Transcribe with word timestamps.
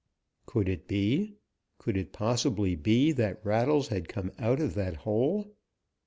Could 0.47 0.67
it 0.67 0.87
be, 0.87 1.35
could 1.77 1.95
it 1.95 2.11
possibly 2.11 2.75
be 2.75 3.11
that 3.11 3.45
Rattles 3.45 3.89
had 3.89 4.09
come 4.09 4.31
out 4.39 4.59
of 4.59 4.73
that 4.73 4.95
hole? 4.95 5.55